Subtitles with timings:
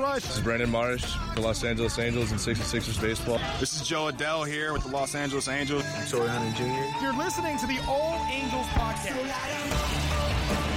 [0.00, 0.22] Rush.
[0.22, 1.04] This is Brandon Marsh
[1.34, 3.38] for Los Angeles Angels and 66ers baseball.
[3.58, 5.84] This is Jo Adell here with the Los Angeles Angels.
[5.96, 7.04] I'm Torii Hunter Jr.
[7.04, 10.69] You're listening to the All Angels podcast.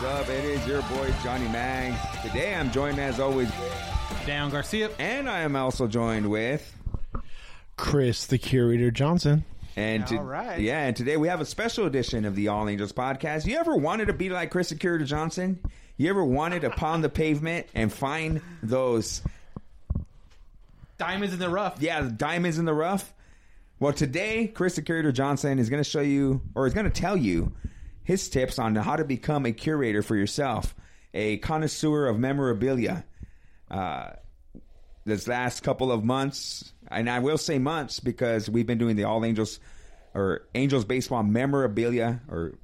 [0.00, 0.28] What is up?
[0.28, 1.96] It is your boy Johnny Mang.
[2.22, 3.50] Today I'm joined as always,
[4.26, 4.90] Dan Garcia.
[4.98, 6.76] and I am also joined with.
[7.76, 9.44] Chris, the curator Johnson.
[9.76, 10.60] And to, All right.
[10.60, 13.46] yeah, and today we have a special edition of the All Angels podcast.
[13.46, 15.60] You ever wanted to be like Chris the Curator Johnson?
[15.96, 19.22] You ever wanted to pound the pavement and find those
[20.98, 21.80] Diamonds in the rough.
[21.80, 23.12] yeah, the diamonds in the rough.
[23.78, 26.90] Well, today, Chris the Curator Johnson is going to show you, or is going to
[27.00, 27.52] tell you,
[28.10, 30.74] his tips on how to become a curator for yourself,
[31.14, 33.04] a connoisseur of memorabilia.
[33.70, 34.10] Uh,
[35.04, 39.04] this last couple of months, and I will say months because we've been doing the
[39.04, 39.60] All Angels
[40.12, 42.58] or Angels Baseball Memorabilia or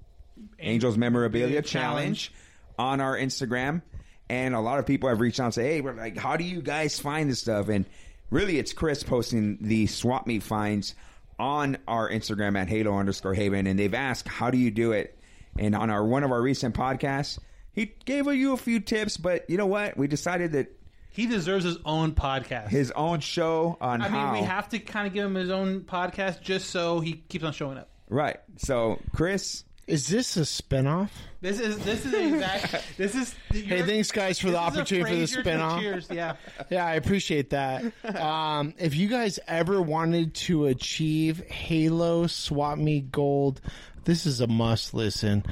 [0.58, 2.32] Angels Memorabilia Challenge
[2.76, 3.82] on our Instagram.
[4.28, 6.60] And a lot of people have reached out and say, hey, like, how do you
[6.60, 7.68] guys find this stuff?
[7.68, 7.86] And
[8.30, 10.96] really, it's Chris posting the swap meet finds
[11.38, 13.68] on our Instagram at Halo underscore Haven.
[13.68, 15.15] And they've asked, how do you do it?
[15.58, 17.38] And on our one of our recent podcasts,
[17.72, 19.96] he gave you a few tips, but you know what?
[19.96, 20.68] We decided that
[21.10, 22.68] He deserves his own podcast.
[22.68, 25.80] his own show on I mean, we have to kind of give him his own
[25.82, 27.88] podcast just so he keeps on showing up.
[28.08, 28.38] right.
[28.58, 31.10] So, Chris, Is this a spinoff?
[31.42, 32.82] This is this is exact.
[32.96, 33.34] This is.
[33.52, 35.80] Hey, thanks guys for the opportunity for the Frasier to spinoff.
[35.80, 36.36] Cheers, yeah.
[36.70, 37.84] Yeah, I appreciate that.
[38.16, 43.60] Um, if you guys ever wanted to achieve Halo Swap Me Gold,
[44.06, 45.44] this is a must listen.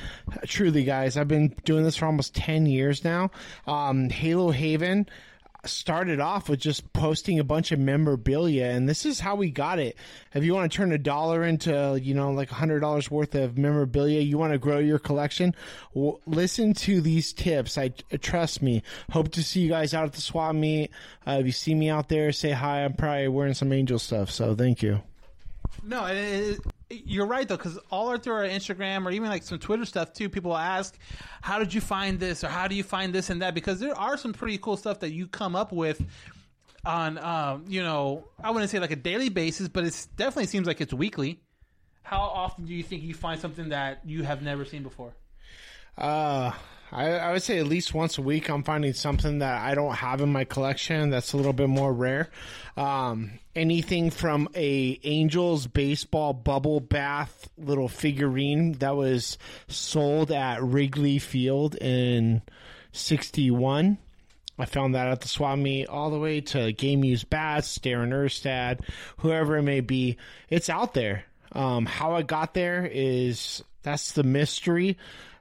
[0.47, 3.31] Truly, guys, I've been doing this for almost 10 years now.
[3.67, 5.07] Um, Halo Haven
[5.65, 9.79] started off with just posting a bunch of memorabilia and this is how we got
[9.79, 9.97] it.
[10.35, 13.35] If you want to turn a dollar into you know like a hundred dollars worth
[13.35, 15.55] of memorabilia you want to grow your collection
[15.95, 17.79] w- listen to these tips.
[17.79, 17.89] I
[18.21, 18.83] trust me.
[19.11, 20.91] Hope to see you guys out at the swap meet.
[21.27, 22.85] Uh, if you see me out there say hi.
[22.85, 25.01] I'm probably wearing some angel stuff so thank you.
[25.83, 26.61] No, it,
[26.91, 30.13] you're right though, because all our through our Instagram or even like some Twitter stuff
[30.13, 30.97] too, people ask,
[31.41, 33.97] "How did you find this?" or "How do you find this and that?" Because there
[33.97, 36.05] are some pretty cool stuff that you come up with
[36.85, 40.67] on, um, you know, I wouldn't say like a daily basis, but it definitely seems
[40.67, 41.41] like it's weekly.
[42.03, 45.15] How often do you think you find something that you have never seen before?
[45.97, 46.53] Uh,
[46.93, 49.95] I, I would say at least once a week I'm finding something that I don't
[49.95, 52.31] have in my collection that's a little bit more rare.
[52.77, 61.19] Um, anything from a Angels baseball bubble bath little figurine that was sold at Wrigley
[61.19, 62.43] Field in
[62.93, 63.99] 61.
[64.57, 68.11] I found that at the swap meet all the way to game used bats, Darren
[68.11, 68.81] Erstad,
[69.19, 70.17] whoever it may be.
[70.49, 71.25] It's out there.
[71.53, 74.97] Um, how I got there is that's the mystery.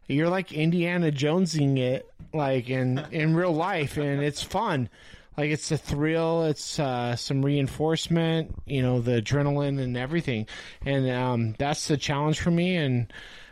[0.08, 4.90] You're like Indiana Jonesing it like in in real life, and it's fun.
[5.38, 6.44] Like it's a thrill.
[6.44, 8.56] It's uh, some reinforcement.
[8.66, 10.47] You know the adrenaline and everything,
[10.86, 12.75] and um, that's the challenge for me.
[12.75, 13.12] And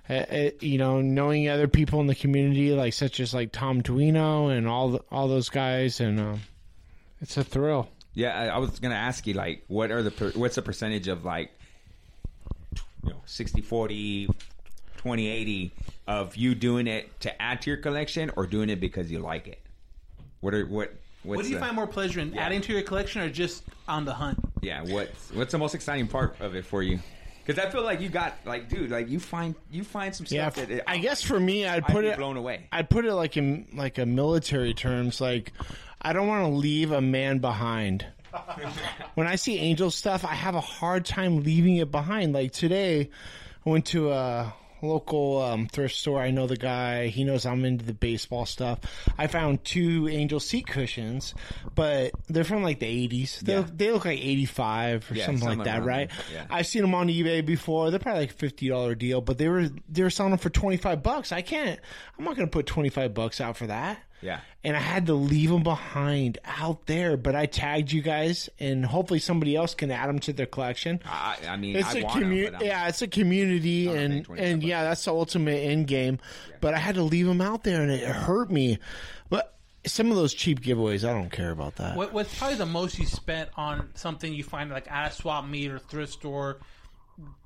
[0.10, 3.82] uh, uh, you know, knowing other people in the community, like such as like Tom
[3.82, 6.42] Duino and all the, all those guys, and um,
[7.22, 7.88] it's a thrill.
[8.14, 11.08] Yeah, I, I was gonna ask you like, what are the per, what's the percentage
[11.08, 11.52] of like,
[13.04, 14.28] you know, 60, 40,
[15.02, 15.72] 20, 80
[16.06, 19.48] of you doing it to add to your collection or doing it because you like
[19.48, 19.60] it?
[20.42, 20.94] What are what?
[21.24, 23.64] What's what do you the, find more pleasure in, adding to your collection or just
[23.88, 24.40] on the hunt?
[24.62, 27.00] Yeah, what's what's the most exciting part of it for you?
[27.44, 30.50] Because I feel like you got like, dude, like you find you find some Yeah,
[30.50, 32.68] stuff that I guess for me, I'd I'd put be it blown away.
[32.72, 35.20] I'd put it like in like a military terms.
[35.20, 35.52] Like,
[36.02, 38.06] I don't want to leave a man behind.
[39.16, 42.34] when I see Angel stuff, I have a hard time leaving it behind.
[42.34, 43.10] Like today,
[43.66, 46.22] I went to a local um, thrift store.
[46.22, 47.08] I know the guy.
[47.08, 48.80] He knows I'm into the baseball stuff.
[49.18, 51.34] I found two Angel seat cushions,
[51.76, 53.40] but they're from like the 80s.
[53.42, 53.60] They, Yeah.
[53.60, 56.10] look, they look like 85 or Yeah, something like that, right?
[56.34, 56.46] yeah.
[56.50, 57.90] I've seen them on eBay before.
[57.92, 60.78] They're probably like fifty dollar deal, but they were they were selling them for twenty
[60.78, 61.32] five bucks.
[61.32, 61.80] I can't.
[62.18, 64.00] I'm not going to put twenty five bucks out for that.
[64.22, 64.40] Yeah.
[64.64, 68.86] And I had to leave them behind out there, but I tagged you guys, and
[68.86, 71.00] hopefully somebody else can add them to their collection.
[71.06, 72.52] I, I mean, It's I a want 'em, community.
[72.52, 76.20] but I'm- Yeah, it's a community, and and yeah, that's the ultimate end game.
[76.60, 78.78] But I had to leave them out there, and it hurt me.
[79.30, 79.56] But
[79.88, 81.96] some of those cheap giveaways, I don't care about that.
[81.98, 85.46] What, what's probably the most you spent on something you find like at a swap
[85.48, 86.60] meet or thrift store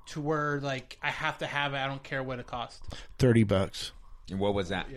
[0.08, 1.78] to where like I have to have it.
[1.78, 2.82] I don't care what it costs.
[3.18, 3.94] Thirty bucks.
[4.30, 4.88] And what was that?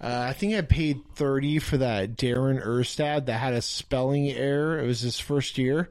[0.00, 4.78] Uh, I think I paid thirty for that Darren Erstad that had a spelling error.
[4.78, 5.88] It was his first year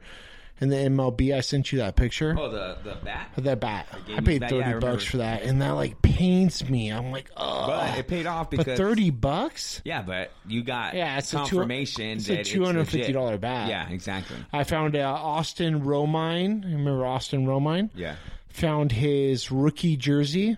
[0.62, 1.34] in the MLB.
[1.34, 2.36] I sent you that picture.
[2.38, 3.30] Oh, the the bat.
[3.38, 3.88] that bat.
[4.16, 4.52] I paid bat?
[4.52, 6.90] Yeah, I thirty bucks for that, and that like pains me.
[6.90, 9.82] I'm like, oh, But it paid off but because thirty bucks.
[9.84, 13.70] Yeah, but you got Yeah, it's a two- confirmation it's a $250 bat.
[13.70, 14.38] Yeah, exactly.
[14.52, 16.64] I found uh, Austin Romine.
[16.66, 17.90] Remember Austin Romine?
[17.96, 18.18] Yeah.
[18.50, 20.58] Found his rookie jersey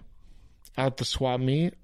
[0.75, 1.75] at the swap meet.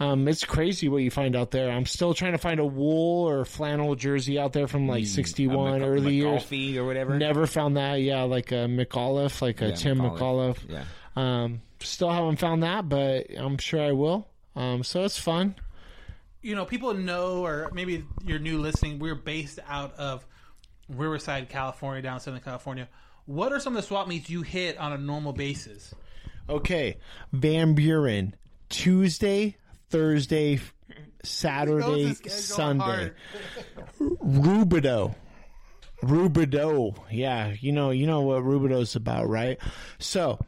[0.00, 1.70] Um, it's crazy what you find out there.
[1.70, 5.74] I'm still trying to find a wool or flannel jersey out there from like '61
[5.74, 6.78] A Mc- early years.
[6.78, 7.18] Or whatever.
[7.18, 7.96] Never found that.
[8.00, 10.58] Yeah, like a McAuliffe, like a Yeah, Tim McAuliffe.
[10.60, 10.70] McAuliffe.
[10.70, 10.84] Yeah.
[11.16, 14.28] Um, still haven't found that, but I'm sure I will.
[14.54, 15.56] Um, so it's fun.
[16.42, 19.00] you know, people know, or maybe you're new listening.
[19.00, 20.24] We're based out of
[20.88, 22.88] Riverside, California, down Southern California.
[23.26, 25.92] What are some of the swap meets you hit on a normal basis?
[26.48, 26.98] Okay,
[27.32, 28.34] Van Buren,
[28.70, 29.56] Tuesday,
[29.90, 30.60] Thursday,
[31.22, 32.84] Saturday, Knows his schedule Sunday.
[32.84, 33.14] hard.
[34.00, 35.14] Rubidoux.
[36.02, 36.94] Rubidoux.
[37.10, 39.58] Yeah, you know, you know what Rubidoux's about, right?
[39.98, 40.38] So,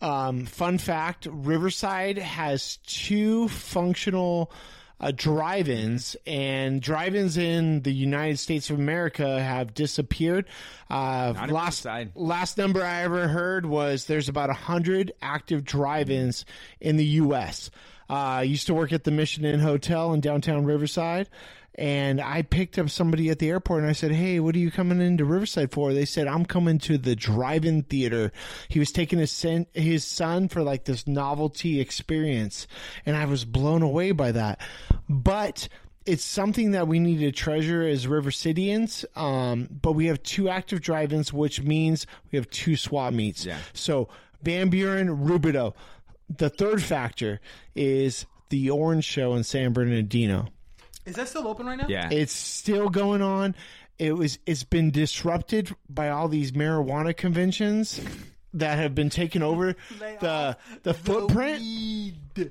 [0.00, 4.50] um, fun fact, Riverside has two functional
[4.98, 10.46] uh, drive-ins, and drive-ins in the United States of America have disappeared.
[10.88, 16.46] Uh, last last number I ever heard was there's about hundred active drive-ins
[16.80, 17.70] in the U.S.
[18.08, 21.28] Uh, I used to work at the Mission Inn Hotel in downtown Riverside,
[21.74, 24.70] and I picked up somebody at the airport and I said, "Hey, what are you
[24.70, 28.32] coming into Riverside for?" They said, "I'm coming to the drive-in theater."
[28.68, 32.66] He was taking his son, his son for like this novelty experience,
[33.04, 34.60] and I was blown away by that.
[35.08, 35.68] But
[36.06, 39.04] it's something that we need to treasure as River Cityans.
[39.18, 43.44] Um, but we have two active drive-ins, which means we have two swap meets.
[43.44, 43.58] Yeah.
[43.74, 44.08] So
[44.42, 45.74] Van Buren, Rubidoux.
[46.34, 47.40] The third factor
[47.74, 50.48] is the Orange Show in San Bernardino.
[51.04, 51.86] Is that still open right now?
[51.88, 52.08] Yeah.
[52.10, 53.54] It's still going on.
[53.98, 54.38] It was.
[54.44, 58.00] It's been disrupted by all these marijuana conventions
[58.54, 59.76] that have been taking over
[60.20, 61.62] the the footprint.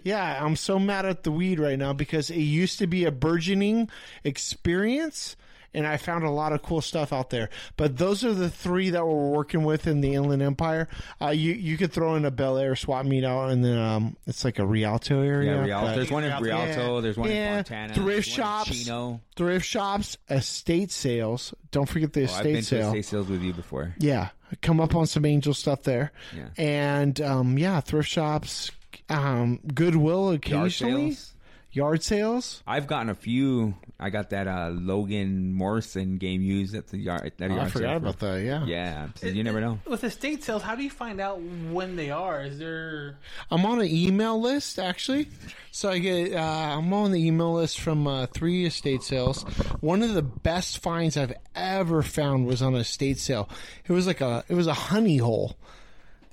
[0.04, 3.12] Yeah, I'm so mad at the weed right now because it used to be a
[3.12, 3.90] burgeoning
[4.24, 5.36] experience.
[5.76, 8.90] And I found a lot of cool stuff out there, but those are the three
[8.92, 10.88] that we're working with in the Inland Empire.
[11.22, 14.16] Uh, you you could throw in a Bel Air swap meet out, and then um,
[14.26, 15.54] it's like a Rialto area.
[15.56, 15.88] yeah, Rialto.
[15.88, 16.96] but- There's one in Rialto.
[16.96, 17.02] Yeah.
[17.02, 17.58] There's one Yeah.
[17.58, 17.94] in Fontana.
[17.94, 18.06] Thrift
[18.36, 19.22] there's one in shops.
[19.36, 21.54] Thrift shops, estate sales.
[21.72, 23.94] Don't forget the Oh, I've estate been to estate sales with you before.
[24.00, 24.30] Yeah,
[24.62, 26.14] come up on some angel stuff there.
[26.34, 26.48] Yeah.
[26.58, 28.72] And um, yeah, thrift shops,
[29.10, 31.12] um, Goodwill Yard occasionally.
[31.12, 31.32] sales.
[31.72, 32.64] Yard sales.
[32.66, 33.76] I've gotten a few.
[33.98, 37.24] I got that uh, Logan Morrison game used at the yard.
[37.26, 37.98] At the Oh, yard I forgot sale.
[37.98, 38.42] about that.
[38.44, 38.66] Yeah.
[38.66, 39.80] Yeah, so you never know.
[39.88, 42.42] With estate sales, how do you find out when they are?
[42.44, 43.18] Is there
[43.50, 45.30] I'm on an email list actually,
[45.72, 46.40] so I get uh,
[46.78, 49.44] I'm on the email list from uh, three estate sales.
[49.80, 53.50] One of the best finds I've ever found was on a estate sale.
[53.88, 55.56] It was like a it was a honey hole.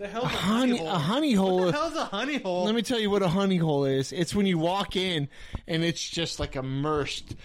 [0.02, 0.88] The hell's a honey- honey hole?
[0.88, 1.59] a honey hole.
[1.61, 2.64] What the hell's a honey hole?
[2.64, 4.12] Let me tell you what a honey hole is.
[4.12, 5.28] It's when you walk in
[5.66, 7.37] and it's just like immersed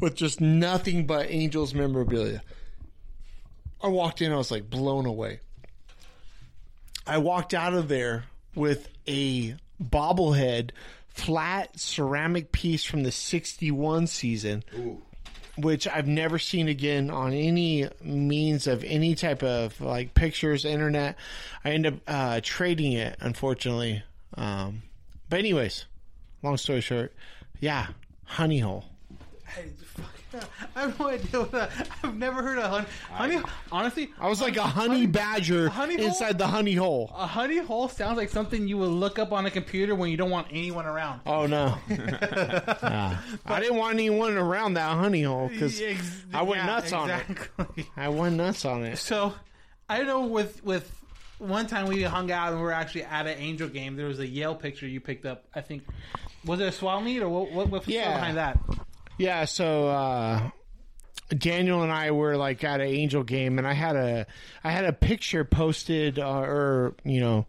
[0.00, 2.42] with just nothing but Angels memorabilia.
[3.82, 5.40] I walked in, I was like blown away.
[7.06, 10.70] I walked out of there with a bobblehead,
[11.08, 14.64] flat ceramic piece from the 61 season.
[15.56, 21.16] Which I've never seen again on any means of any type of like pictures, internet.
[21.64, 24.02] I end up uh, trading it, unfortunately.
[24.36, 24.82] Um,
[25.30, 25.84] but anyways,
[26.42, 27.12] long story short,
[27.60, 27.88] yeah,
[28.24, 28.84] honey hole.
[30.74, 31.40] I have no idea.
[31.40, 31.70] What that,
[32.02, 32.86] I've never heard of honey.
[33.36, 33.38] honey
[33.70, 36.06] honestly, I was like a honey badger honey hole?
[36.06, 37.12] inside the honey hole.
[37.16, 40.16] a honey hole sounds like something you would look up on a computer when you
[40.16, 41.20] don't want anyone around.
[41.24, 41.78] Oh no!
[41.88, 47.10] I didn't want anyone around that honey hole because Ex- I went yeah, nuts on
[47.10, 47.22] it.
[47.28, 47.86] exactly.
[47.96, 48.96] I went nuts on it.
[48.98, 49.34] So,
[49.88, 50.90] I know with with
[51.38, 53.96] one time we hung out and we were actually at an Angel game.
[53.96, 55.44] There was a Yale picture you picked up.
[55.54, 55.84] I think
[56.44, 57.52] was it a swell meet or what?
[57.52, 58.14] What, what's the Yeah.
[58.14, 58.58] behind that?
[59.16, 60.50] Yeah, so uh,
[61.36, 64.26] Daniel and I were like at an Angel game, and I had a
[64.62, 67.46] I had a picture posted uh, or you know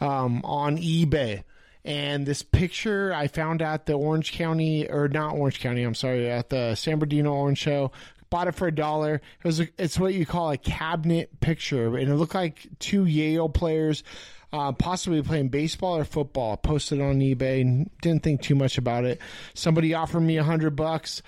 [0.00, 1.44] um, on eBay.
[1.84, 6.30] And this picture I found at the Orange County, or not Orange County, I'm sorry,
[6.30, 7.92] at the San Bernardino Orange Show.
[8.30, 9.14] Bought it for a dollar.
[9.14, 13.06] It was a, it's what you call a cabinet picture, and it looked like two
[13.06, 14.04] Yale players,
[14.52, 16.56] uh, possibly playing baseball or football.
[16.56, 19.20] Posted on eBay, didn't think too much about it.
[19.54, 21.22] Somebody offered me a hundred bucks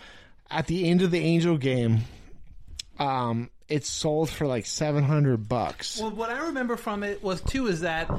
[0.51, 2.01] at the end of the Angel game.
[2.99, 6.01] Um, it sold for like seven hundred bucks.
[6.01, 8.11] Well, what I remember from it was too is that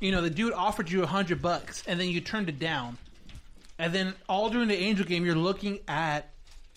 [0.00, 2.96] you know the dude offered you a hundred bucks and then you turned it down,
[3.78, 6.30] and then all during the Angel game you're looking at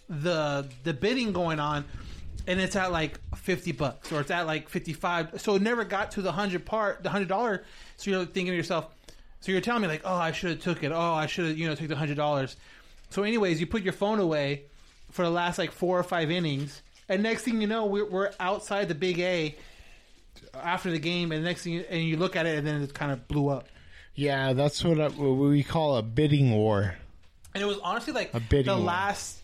[0.09, 1.85] the the bidding going on,
[2.47, 5.41] and it's at like fifty bucks or it's at like fifty five.
[5.41, 7.63] So it never got to the hundred part, the hundred dollar.
[7.97, 8.87] So you're thinking to yourself,
[9.41, 10.91] so you're telling me like, oh, I should have took it.
[10.91, 12.55] Oh, I should have you know took the hundred dollars.
[13.09, 14.63] So anyways, you put your phone away
[15.11, 18.31] for the last like four or five innings, and next thing you know, we're, we're
[18.39, 19.55] outside the Big A
[20.53, 22.93] after the game, and next thing you, and you look at it, and then it
[22.93, 23.67] kind of blew up.
[24.15, 26.95] Yeah, that's what, I, what we call a bidding war.
[27.53, 28.85] And it was honestly like A bidding the war.
[28.85, 29.39] last.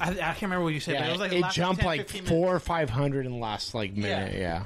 [0.00, 1.80] I, I can't remember what you said, but it was like the it last jumped
[1.80, 2.56] 10, like 15 four minutes.
[2.56, 4.34] or five hundred in the last like minute.
[4.38, 4.64] Yeah.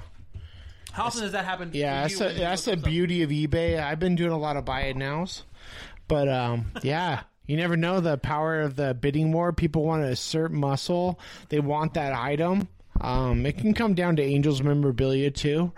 [0.93, 1.71] How often does that happen?
[1.73, 2.03] yeah.
[2.09, 2.91] for That's you a, you that's look the this up?
[2.91, 3.81] beauty of eBay.
[3.83, 5.45] I've been doing a lot of buy it nows,
[6.09, 7.23] but um, yeah.
[7.47, 9.53] You never know the power of the bidding war.
[9.53, 11.19] People want to assert muscle.
[11.49, 12.69] They want that item.
[13.01, 15.73] Um, it can come down to Angels memorabilia too,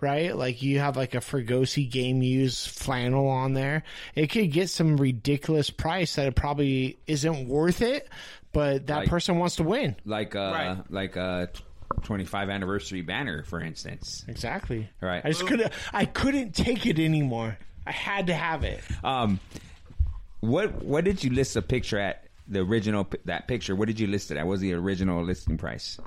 [0.00, 0.34] right?
[0.34, 3.82] Like you have like a Fregosi game used flannel on there.
[4.14, 8.08] It could get some ridiculous price that it probably isn't worth it,
[8.52, 9.96] but that Like- person wants to win.
[10.04, 10.78] like uh Right.
[10.90, 11.48] like a
[12.02, 14.24] 25 anniversary banner, for instance.
[14.28, 14.88] Exactly.
[15.00, 15.24] Right.
[15.24, 15.72] I just couldn't.
[15.92, 17.58] I couldn't take it anymore.
[17.86, 18.80] I had to have it.
[19.02, 19.40] Um,
[20.40, 22.24] what what did you list a picture at?
[22.50, 23.74] The original pi- that picture.
[23.76, 24.46] What did you list it at?
[24.46, 25.98] What was the original listing price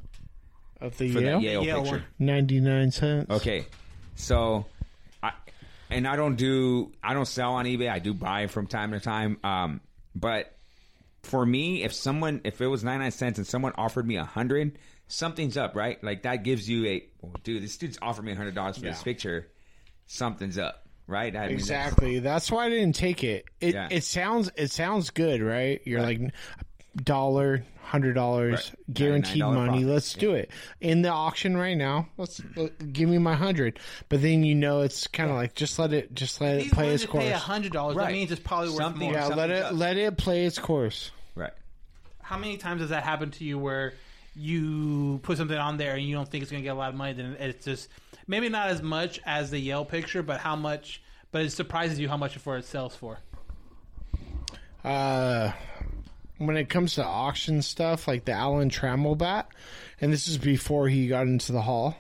[0.80, 1.96] Of the for Yale, that Yale, Yale picture?
[1.98, 2.06] one.
[2.20, 3.30] ninety nine cents.
[3.30, 3.66] Okay,
[4.16, 4.66] so
[5.22, 5.34] I
[5.92, 7.90] and I don't do I don't sell on eBay.
[7.92, 9.38] I do buy from time to time.
[9.44, 9.82] Um,
[10.16, 10.56] but
[11.24, 14.26] for me, if someone if it was ninety nine cents and someone offered me a
[14.26, 16.04] hundred, something's up, right?
[16.04, 17.64] Like that gives you a oh, dude.
[17.64, 19.48] This dude's offered me a hundred dollars for this picture.
[20.08, 21.36] Something's up, right?
[21.36, 22.20] I mean, that's- Exactly.
[22.20, 23.46] That's why I didn't take it.
[23.60, 23.88] It Yeah.
[23.92, 25.82] it sounds it sounds good, right?
[25.86, 26.20] You're like
[26.96, 28.94] dollar, hundred dollars, Right.
[28.94, 29.70] guaranteed money.
[29.70, 29.88] profit.
[29.88, 32.08] Let's do it in the auction right now.
[32.18, 33.80] Let's uh, give me my hundred.
[34.10, 36.74] But then you know it's kind of like just let it just let He's it
[36.74, 37.42] play its to pay course.
[37.44, 37.98] hundred dollars.
[37.98, 39.14] That means it's probably worth Something- more.
[39.14, 39.74] Yeah, let it up.
[39.74, 41.12] let it play its course.
[41.36, 41.54] right.
[42.22, 43.94] How many times has that happened to you where
[44.36, 46.90] you put something on there and you don't think it's going to get a lot
[46.90, 47.12] of money?
[47.14, 47.90] Then it's just
[48.28, 51.02] maybe not as much as the Yale picture, but how much?
[51.34, 53.18] But it surprises you how much for it sells for.
[54.86, 55.52] uh,
[56.42, 59.50] when it comes to auction stuff, like the Alan Trammell bat,
[60.00, 61.96] and this is before he got into the hall.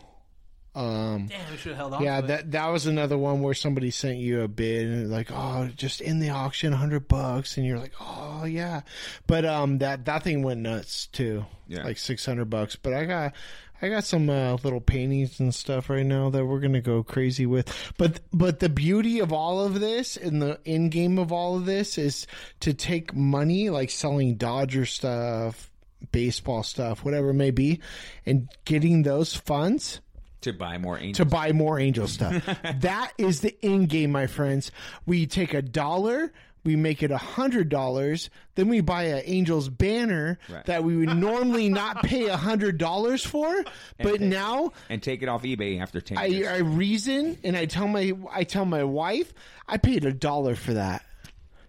[0.73, 2.03] Um, Damn, we should have held on.
[2.03, 2.27] yeah, to it.
[2.29, 5.99] that that was another one where somebody sent you a bid and like, oh, just
[5.99, 8.81] in the auction, hundred bucks, and you're like, oh yeah,
[9.27, 11.83] but um, that that thing went nuts too, Yeah.
[11.83, 12.77] like six hundred bucks.
[12.77, 13.33] But I got
[13.81, 17.45] I got some uh, little paintings and stuff right now that we're gonna go crazy
[17.45, 17.73] with.
[17.97, 21.65] But but the beauty of all of this and the end game of all of
[21.65, 22.27] this is
[22.59, 25.69] to take money like selling Dodger stuff,
[26.11, 27.79] baseball stuff, whatever it may be,
[28.25, 29.99] and getting those funds
[30.41, 31.17] To buy more angels.
[31.17, 32.45] to buy more angel stuff.
[32.81, 34.71] that is the end game, my friends.
[35.05, 36.31] We take a dollar,
[36.63, 40.65] we make it a hundred dollars, then we buy an angel's banner Right.
[40.65, 43.63] that we would normally not pay a hundred dollars for,
[43.97, 46.47] but take- now and take it off eBay after ten I, years.
[46.47, 49.33] I reason and I tell my I tell my wife
[49.67, 51.03] I paid a dollar for that.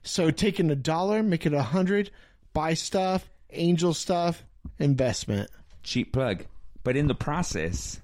[0.02, 2.11] So taking a dollar, make it a hundred,
[2.52, 4.42] buy stuff, angel stuff,
[4.78, 5.49] investment.
[5.82, 6.44] cheap plug.
[6.84, 8.00] But in the process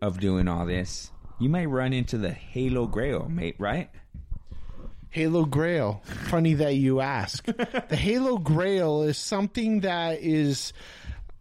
[0.00, 3.90] of doing all this, you might run into the Halo Grail, mate, right?
[5.16, 6.02] Halo Grail.
[6.28, 7.42] Funny that you ask.
[7.88, 10.74] the Halo Grail is something that is,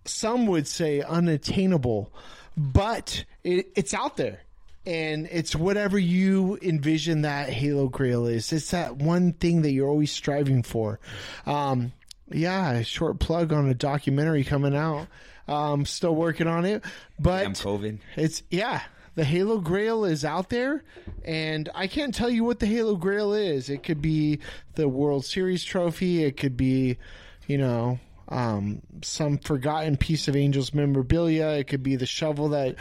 [0.06, 2.10] some would say, unattainable,
[2.56, 4.40] but it, it's out there.
[4.86, 8.54] And it's whatever you envision that Halo Grail is.
[8.54, 11.02] It's that one thing that you're always striving for.
[11.46, 11.92] Um,
[12.32, 15.08] Yeah, a short plug on a documentary coming out.
[15.50, 16.82] Um, still working on it,
[17.20, 18.00] but Damn COVID.
[18.16, 18.82] it's yeah.
[19.16, 20.84] The Halo Grail is out there,
[21.24, 23.70] and I can't tell you what the Halo Grail is.
[23.70, 24.40] It could be
[24.76, 26.24] the World Series trophy.
[26.24, 26.98] It could be,
[27.48, 31.48] you know, um, some forgotten piece of Angels memorabilia.
[31.52, 32.76] It could be the shovel that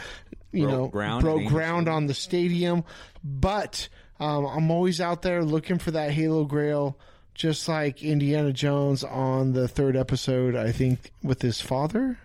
[0.51, 2.83] you Broke know ground broke ground on the stadium.
[3.23, 3.87] But
[4.19, 6.97] um, I'm always out there looking for that Halo Grail,
[7.33, 10.55] just like Indiana Jones on the third episode.
[10.55, 12.17] I think with his father,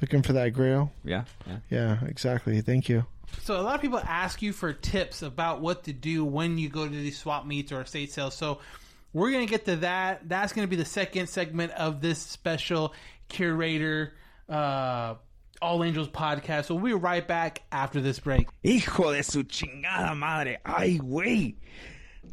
[0.00, 0.92] looking for that Grail.
[1.04, 1.58] Yeah, yeah.
[1.70, 2.60] Yeah, exactly.
[2.62, 3.04] Thank you.
[3.42, 6.68] So a lot of people ask you for tips about what to do when you
[6.68, 8.34] go to these swap meets or estate sales.
[8.34, 8.60] So
[9.12, 10.28] we're gonna get to that.
[10.28, 12.94] That's gonna be the second segment of this special
[13.28, 14.12] curator
[14.48, 15.14] uh,
[15.62, 16.66] All Angels podcast.
[16.66, 18.48] So we'll be right back after this break.
[18.64, 20.58] Hijo de su chingada madre.
[20.64, 21.56] Ay, güey.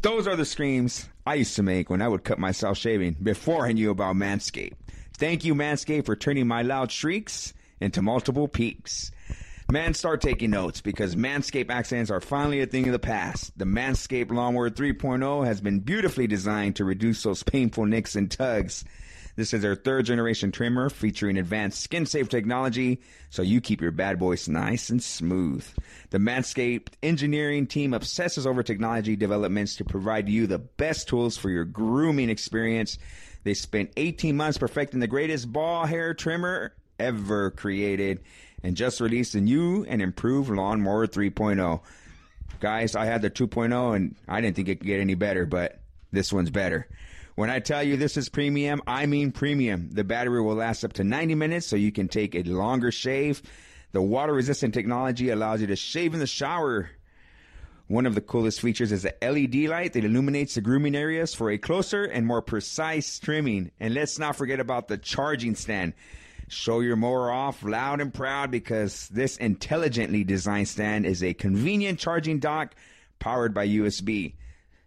[0.02, 3.66] Those are the screams I used to make when I would cut myself shaving before
[3.66, 4.74] I knew about Manscaped.
[5.18, 9.12] Thank you, Manscaped, for turning my loud shrieks into multiple peaks.
[9.70, 13.52] Man, start taking notes because Manscaped accents are finally a thing of the past.
[13.60, 18.86] The Manscaped Lawnmower 3.0 has been beautifully designed to reduce those painful nicks and tugs.
[19.36, 23.92] This is their third generation trimmer featuring advanced skin safe technology so you keep your
[23.92, 25.68] bad boys nice and smooth.
[26.12, 31.50] The Manscaped engineering team obsesses over technology developments to provide you the best tools for
[31.50, 32.98] your grooming experience.
[33.44, 38.22] They spent 18 months perfecting the greatest ball hair trimmer ever created
[38.64, 41.82] and just released a new and improved Lawnmower 3.0.
[42.60, 45.80] Guys, I had the 2.0 and I didn't think it could get any better, but
[46.12, 46.88] this one's better.
[47.36, 49.90] When I tell you this is premium, I mean premium.
[49.92, 53.44] The battery will last up to 90 minutes so you can take a longer shave.
[53.92, 56.90] The water resistant technology allows you to shave in the shower.
[57.88, 61.52] One of the coolest features is the LED light that illuminates the grooming areas for
[61.52, 63.72] a closer and more precise trimming.
[63.80, 65.94] And let's not forget about the charging stand.
[66.48, 72.00] Show your mower off loud and proud because this intelligently designed stand is a convenient
[72.00, 72.74] charging dock
[73.20, 74.36] powered by USB.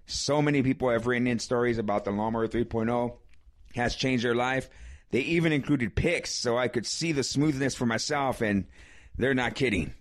[0.07, 3.17] So many people have written in stories about the Lawnmower 3.0
[3.75, 4.69] has changed their life.
[5.11, 8.67] They even included pics so I could see the smoothness for myself, and
[9.19, 9.93] they're not kidding.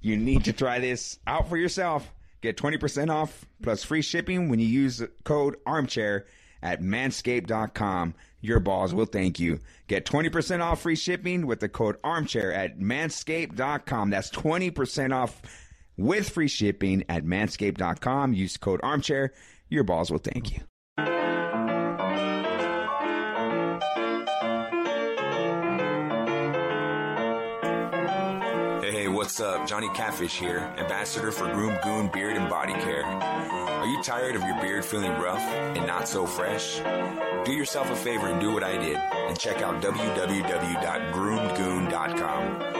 [0.00, 2.10] You need to try this out for yourself.
[2.40, 6.26] Get 20% off plus free shipping when you use code armchair
[6.62, 8.14] at manscaped.com.
[8.40, 9.60] Your balls will thank you.
[9.86, 14.10] Get 20% off free shipping with the code armchair at manscaped.com.
[14.10, 15.42] That's 20% off
[15.96, 18.32] with free shipping at manscaped.com.
[18.32, 19.32] Use code armchair.
[19.68, 20.69] Your balls will thank you.
[29.20, 29.66] What's up?
[29.66, 33.04] Johnny Catfish here, ambassador for Groom Goon Beard and Body Care.
[33.04, 36.78] Are you tired of your beard feeling rough and not so fresh?
[37.44, 42.79] Do yourself a favor and do what I did and check out www.groomgoon.com.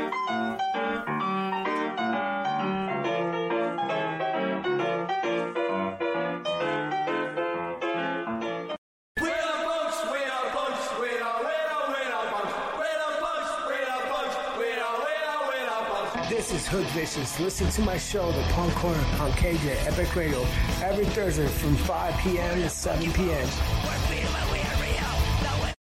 [16.71, 17.37] Hood Vicious.
[17.37, 20.39] Listen to my show, The Punk Corner, on KJ Epic Radio,
[20.81, 22.61] every Thursday from 5 p.m.
[22.61, 23.49] to 7 p.m.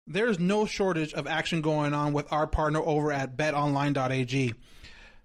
[0.06, 4.54] There's no shortage of action going on with our partner over at betonline.ag.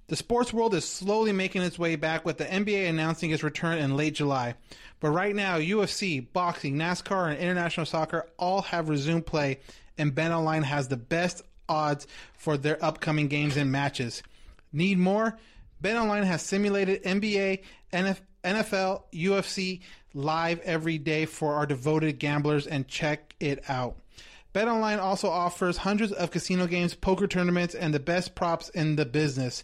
[0.07, 3.79] The sports world is slowly making its way back with the NBA announcing its return
[3.79, 4.55] in late July.
[5.01, 9.59] But right now, UFC, boxing, NASCAR, and international soccer all have resumed play,
[9.99, 14.23] and BetOnline has the best odds for their upcoming games and matches.
[14.73, 15.39] Need more?
[15.83, 19.81] BetOnline has simulated NBA, NF NFL, UFC
[20.15, 23.97] live every day for our devoted gamblers, and check it out.
[24.55, 29.05] BetOnline also offers hundreds of casino games, poker tournaments, and the best props in the
[29.05, 29.63] business.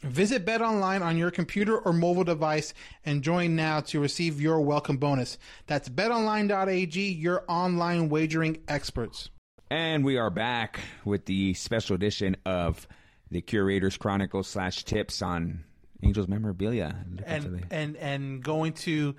[0.00, 4.96] Visit BetOnline on your computer or mobile device and join now to receive your welcome
[4.96, 5.38] bonus.
[5.68, 9.30] That's betonline.ag, your online wagering experts.
[9.70, 12.88] And we are back with the special edition of
[13.32, 15.64] the Curator's Chronicles slash tips on
[16.02, 16.94] Angels memorabilia.
[17.26, 19.14] and and and going to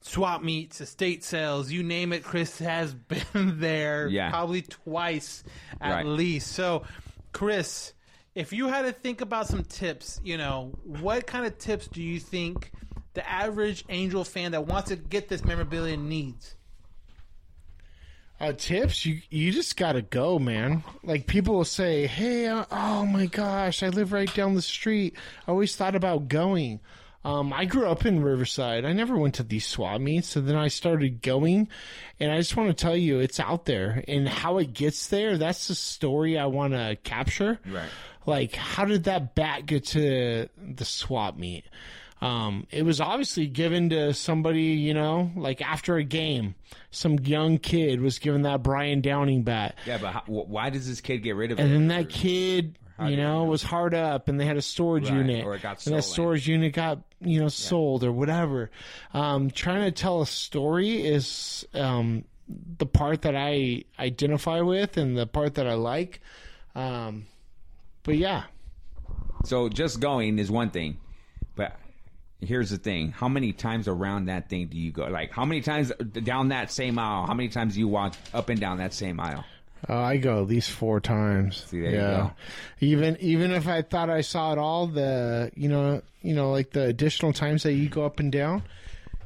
[0.00, 2.22] swap meets, estate sales, you name it.
[2.24, 2.94] Chris has
[3.32, 4.30] been there Yeah.
[4.30, 5.42] probably twice
[5.80, 6.06] at Right.
[6.06, 6.52] least.
[6.52, 6.84] So,
[7.32, 7.92] Chris,
[8.34, 12.02] if you had to think about some tips, you know, what kind of tips do
[12.02, 12.70] you think
[13.14, 16.56] the average Angel fan that wants to get this memorabilia needs?
[18.44, 20.84] Uh, tips, you you just gotta go, man.
[21.02, 25.16] Like people will say, "Hey, uh, oh my gosh, I live right down the street.
[25.48, 26.80] I always thought about going."
[27.24, 28.84] Um, I grew up in Riverside.
[28.84, 31.68] I never went to these swap meets, so then I started going,
[32.20, 35.38] and I just want to tell you, it's out there, and how it gets there.
[35.38, 37.58] That's the story I want to capture.
[37.66, 37.88] Right.
[38.26, 41.64] Like, how did that bat get to the swap meet?
[42.24, 46.54] Um, it was obviously given to somebody, you know, like after a game,
[46.90, 49.76] some young kid was given that Brian Downing bat.
[49.84, 51.62] Yeah, but how, why does this kid get rid of it?
[51.62, 55.10] And then that kid, how you know, was hard up and they had a storage
[55.10, 55.44] Right, unit.
[55.44, 58.70] or it got and that storage unit got, you know, sold or whatever.
[59.12, 65.14] Um, trying to tell a story is um, the part that I identify with and
[65.14, 66.20] the part that I like.
[66.74, 67.26] Um,
[68.02, 68.44] but yeah.
[69.44, 70.96] So just going is one thing,
[71.54, 71.76] but
[72.46, 75.04] here's the thing: how many times around that thing do you go?
[75.06, 77.26] Like how many times down that same aisle?
[77.26, 79.44] How many times do you walk up and down that same aisle?
[79.86, 81.64] Uh, I go at least four times.
[81.68, 82.30] See, there you go.
[82.80, 86.70] Even even if I thought I saw it all, the you know you know like
[86.70, 88.62] the additional times that you go up and down,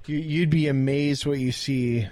[0.07, 2.09] you, you'd be amazed what you see.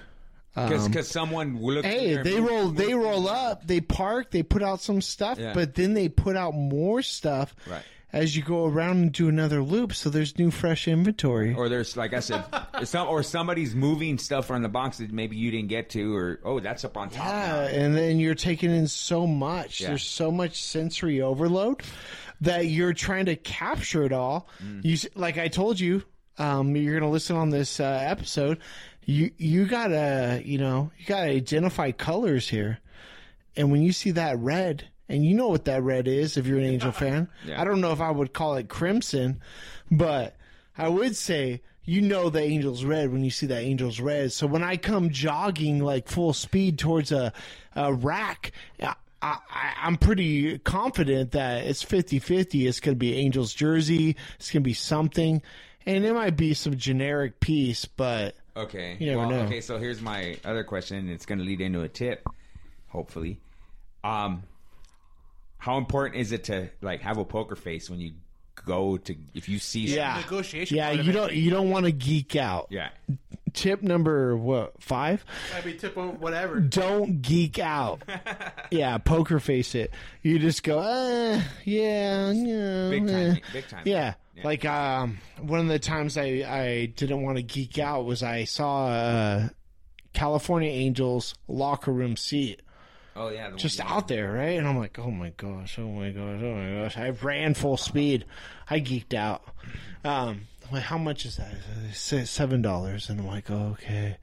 [0.55, 1.85] Because Um, someone will look.
[1.85, 2.69] Hey, they roll.
[2.71, 3.67] They roll up.
[3.67, 4.31] They park.
[4.31, 5.53] They put out some stuff, Yeah.
[5.53, 7.83] but then they put out more stuff Right.
[8.13, 9.93] As you go around and do another loop.
[9.93, 11.55] So there's new, fresh inventory.
[11.55, 12.45] Or there's like I said,
[12.85, 16.41] some or somebody's moving stuff from the box that maybe you didn't get to, or
[16.45, 17.27] oh, that's up on top.
[17.27, 17.61] Yeah, now.
[17.63, 19.81] and then you're taking in so much.
[19.81, 19.89] Yeah.
[19.89, 21.83] There's so much sensory overload
[22.41, 24.49] that you're trying to capture it all.
[24.63, 24.85] Mm.
[24.85, 26.03] You like I told you,
[26.39, 28.59] um, you're going to listen on this uh, episode.
[29.05, 32.81] You you gotta you know you gotta identify colors here,
[33.57, 34.89] and when you see that red.
[35.09, 37.29] And you know what that red is if you're an Angel fan.
[37.45, 37.61] Yeah.
[37.61, 39.41] I don't know if I would call it crimson,
[39.91, 40.37] but
[40.77, 44.33] I would say you know the Angels red when you see that Angels red.
[44.33, 47.33] So when I come jogging like full speed towards a,
[47.75, 49.39] a rack, I, I,
[49.83, 52.67] I'm pretty confident that it's 50 50.
[52.67, 54.17] It's going to be Angels jersey.
[54.37, 55.43] It's going to be something.
[55.87, 58.97] And it might be some generic piece, but Okay.
[58.99, 59.41] You never well, know.
[59.43, 61.09] Okay, so here's my other question.
[61.11, 62.27] It's going to lead into a tip,
[62.89, 63.39] hopefully.
[64.03, 64.43] Um,
[65.59, 68.13] how important is it to like have a poker face when you
[68.65, 71.15] go to if you see yeah, negotiation Yeah, part of you it.
[71.15, 72.69] don't you don't want to geek out.
[72.71, 72.89] yeah
[73.53, 75.25] Tip number what five?
[75.57, 76.61] I'd be tip of whatever.
[76.61, 78.03] don't geek out.
[78.71, 79.93] yeah, poker face it.
[80.21, 83.83] You just go, uh, yeah, yeah, Big time, eh." big time.
[83.87, 84.13] Yeah.
[84.35, 84.43] Yeah.
[84.45, 88.45] Like um, one of the times I I didn't want to geek out was I
[88.45, 89.49] saw uh,
[90.13, 92.61] California Angels locker room seat
[93.17, 94.59] oh yeah the just out there, right?
[94.59, 96.97] And I'm like, oh my gosh, oh my gosh, oh my gosh.
[96.97, 98.25] I ran full speed.
[98.69, 99.43] I geeked out.
[100.05, 101.53] Um, like, how much is that?
[101.91, 104.17] It's Seven dollars, and I'm like, oh, okay.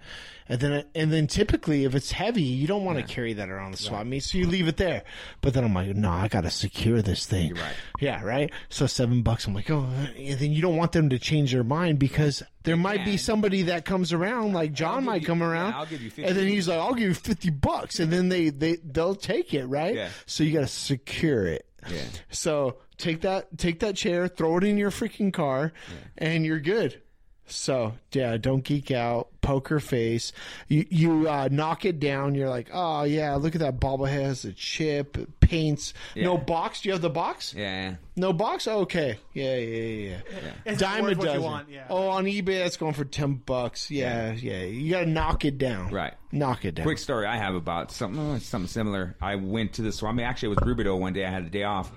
[0.50, 3.72] And then, and then typically, if it's heavy, you don't want to carry that around
[3.72, 5.04] the swap meet, so you leave it there.
[5.40, 7.48] But then I'm like, no, I gotta secure this thing.
[7.48, 7.76] You're right.
[8.02, 8.52] Yeah, right.
[8.68, 9.48] So seven bucks.
[9.48, 12.76] I'm like, oh, and then you don't want them to change their mind because there
[12.76, 16.02] might be somebody that comes around, like John might you- come yeah, around, I'll give
[16.02, 16.26] you 50.
[16.26, 19.54] and then he's like, I'll give you fifty bucks, and then they they they'll take
[19.54, 19.96] it, right?
[19.96, 20.10] Yeah.
[20.26, 21.66] So you got to secure it.
[21.90, 22.02] Yeah.
[22.32, 25.74] So take that take that chair, throw it in your freaking car,
[26.18, 27.00] and you're good.
[27.46, 29.28] So yeah, don't geek out.
[29.42, 30.32] Poker face.
[30.70, 32.36] You you uh, knock it down.
[32.36, 35.94] You're like, oh yeah, look at that bobblehead has a chip, it paints.
[36.16, 36.80] No box.
[36.82, 37.54] Do you have the box?
[37.54, 38.66] yeah No box.
[38.66, 39.20] Okay.
[39.34, 40.18] Yeah, yeah, yeah.
[40.66, 40.76] yeah.
[40.76, 41.44] Dime a worth what you dozen.
[41.44, 41.88] want, yeah.
[41.90, 43.92] Oh, on eBay that's going for ten bucks.
[43.92, 44.64] Yeah, yeah.
[44.64, 45.92] You got to knock it down.
[45.92, 46.14] Right.
[46.32, 46.86] Knock it down.
[46.86, 49.18] quick story I have about something something similar.
[49.22, 50.24] I went to the swap meet.
[50.24, 51.26] Actually, it was Rubidoux one day.
[51.26, 51.92] I had a day off.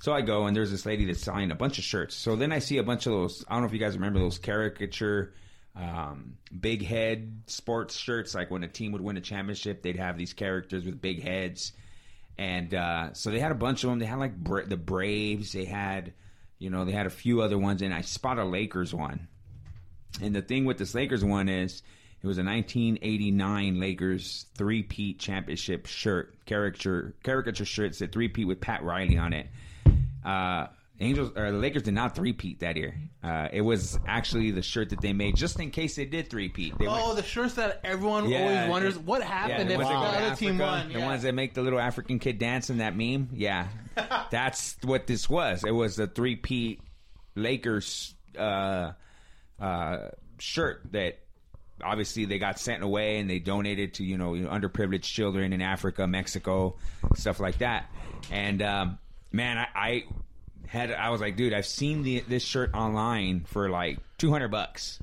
[0.00, 2.14] So I go and there's this lady that's selling a bunch of shirts.
[2.14, 3.44] So then I see a bunch of those.
[3.48, 5.34] I don't know if you guys remember those caricature,
[5.74, 8.34] um, big head sports shirts.
[8.34, 11.72] Like when a team would win a championship, they'd have these characters with big heads.
[12.36, 13.98] And uh, so they had a bunch of them.
[13.98, 15.52] They had like Bra- the Braves.
[15.52, 16.12] They had,
[16.60, 17.82] you know, they had a few other ones.
[17.82, 19.26] And I spot a Lakers one.
[20.22, 21.82] And the thing with this Lakers one is
[22.22, 28.82] it was a 1989 Lakers three-peat championship shirt, caricature caricature shirt said three-peat with Pat
[28.84, 29.48] Riley on it.
[30.28, 30.66] Uh,
[31.00, 32.92] Angels or the Lakers did not three-peat that year.
[33.22, 36.76] Uh, it was actually the shirt that they made just in case they did three-peat.
[36.76, 39.74] They Oh, went- the shirts that everyone Yeah, always wonders it- what yeah, happened the
[39.74, 40.92] if the that go to other team Africa, won.
[40.92, 41.06] The Yeah.
[41.06, 43.28] ones that make the little African kid dance in that meme.
[43.32, 43.68] Yeah,
[44.32, 45.62] that's what this was.
[45.64, 46.80] It was the three-peat
[47.36, 48.92] Lakers uh,
[49.60, 49.98] uh,
[50.40, 51.20] shirt that
[51.82, 56.08] obviously they got sent away and they donated to you know underprivileged children in Africa,
[56.08, 56.76] Mexico,
[57.14, 57.86] stuff like that.
[58.32, 58.98] And um,
[59.32, 60.04] man, I, I
[60.66, 64.48] had I was like, dude, I've seen the, this shirt online for like two hundred
[64.48, 64.98] bucks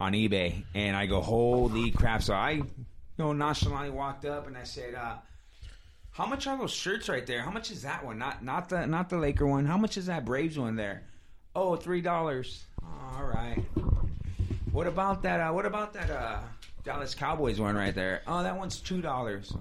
[0.00, 2.22] on eBay, and I go, holy crap!
[2.22, 2.66] So I, you
[3.18, 5.16] know, nonchalantly walked up and I said, uh,
[6.10, 7.42] "How much are those shirts right there?
[7.42, 8.18] How much is that one?
[8.18, 9.64] Not not the not the Laker one.
[9.64, 11.02] How much is that Braves one there?
[11.54, 12.64] Oh, three dollars.
[12.82, 13.62] All right.
[14.72, 15.40] What about that?
[15.40, 16.38] Uh, what about that uh,
[16.82, 18.22] Dallas Cowboys one right there?
[18.26, 19.52] Oh, that one's two dollars.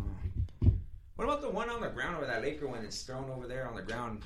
[1.22, 3.68] What about the one on the ground over that Laker one that's thrown over there
[3.68, 4.24] on the ground?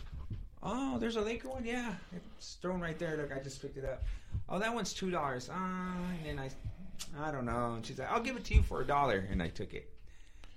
[0.63, 1.65] Oh, there's a Laker one.
[1.65, 3.17] Yeah, it's thrown right there.
[3.17, 4.01] Look, I just picked it up.
[4.47, 5.49] Oh, that one's two dollars.
[5.51, 5.93] Ah,
[6.25, 6.49] and I,
[7.19, 7.73] I don't know.
[7.73, 9.89] And she's like, I'll give it to you for a dollar, and I took it.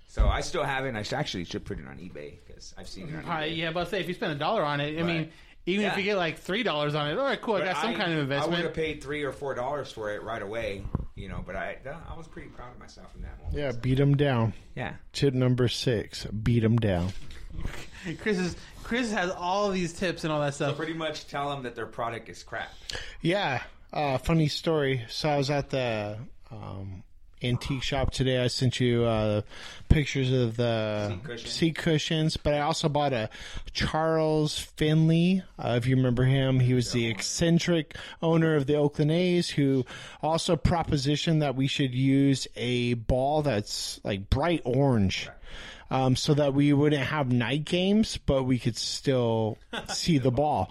[0.07, 0.87] So I still have it.
[0.87, 3.57] and I should actually should put it on eBay because I've seen it on eBay.
[3.57, 5.31] yeah, but say if you spend a dollar on it, I mean,
[5.65, 7.95] even if you get like three dollars on it, all right, cool, I got some
[7.95, 8.53] kind of investment.
[8.53, 10.85] I would have paid three or four dollars for it right away,
[11.19, 11.43] you know.
[11.45, 11.77] But I,
[12.09, 13.57] I was pretty proud of myself in that moment.
[13.57, 14.53] Yeah, beat him down.
[14.75, 14.93] Yeah.
[15.13, 17.09] Tip number six, beat him down.
[18.21, 20.77] Chris is Chris has all these tips and all that So stuff.
[20.77, 22.69] pretty much tell them that their product is crap.
[23.21, 23.61] Yeah,
[23.93, 25.03] uh, funny story.
[25.09, 26.17] So I was at the
[26.51, 27.03] um,
[27.41, 28.43] antique shop today.
[28.43, 29.41] I sent you uh,
[29.87, 31.49] pictures of the Seat cushion.
[31.49, 33.29] seat cushions, but I also bought a
[33.73, 35.43] Charles Finley.
[35.57, 39.85] Uh, if you remember him, he was the eccentric owner of the Oakland A's, who
[40.21, 45.29] also propositioned that we should use a ball that's like bright orange.
[45.91, 50.69] Um, so that we wouldn't have night games, but we could still see the ball.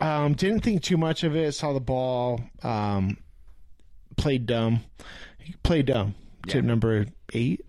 [0.00, 1.52] Um, didn't think too much of it.
[1.52, 2.40] Saw the ball.
[2.62, 3.18] Um,
[4.16, 4.80] played dumb.
[5.62, 6.14] Played dumb.
[6.46, 7.64] Tip number eight.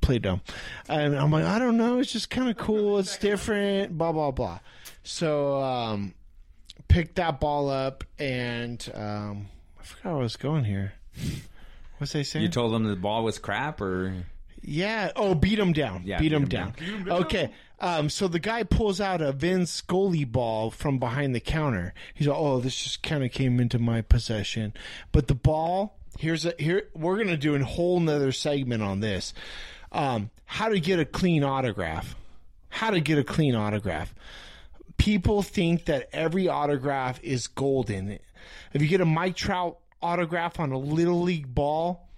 [0.00, 0.40] play dumb.
[0.88, 1.98] And I'm like, I don't know.
[1.98, 2.98] It's just kind of cool.
[2.98, 3.96] It's different.
[3.96, 4.60] Blah blah blah.
[5.02, 6.14] So um,
[6.88, 9.48] picked that ball up and um,
[9.80, 10.94] I forgot where I was going here.
[11.98, 12.42] What's they saying?
[12.44, 14.14] You told them the ball was crap, or
[14.62, 15.12] Yeah.
[15.16, 16.02] Oh, beat him down.
[16.04, 16.74] Yeah, beat, beat him, him down.
[17.04, 17.10] down.
[17.22, 17.50] Okay.
[17.80, 21.92] Um, so the guy pulls out a Vin Scully ball from behind the counter.
[22.14, 24.72] He's like, "Oh, this just kind of came into my possession."
[25.12, 29.34] But the ball here's a here we're gonna do a whole nother segment on this.
[29.92, 32.16] Um, how to get a clean autograph?
[32.68, 34.14] How to get a clean autograph?
[34.96, 38.18] People think that every autograph is golden.
[38.72, 42.08] If you get a Mike Trout autograph on a little league ball,